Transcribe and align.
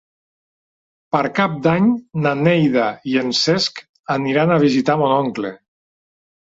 Per 1.15 1.21
Cap 1.39 1.59
d'Any 1.67 1.91
na 2.25 2.33
Neida 2.41 2.89
i 3.13 3.15
en 3.27 3.31
Cesc 3.43 3.85
aniran 4.19 4.59
a 4.59 4.61
visitar 4.69 5.01
mon 5.07 5.19
oncle. 5.23 5.57